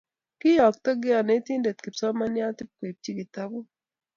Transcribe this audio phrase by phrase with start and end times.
[0.39, 3.67] Keyokto kanetindet kipsomaniat pkoipchi kitabut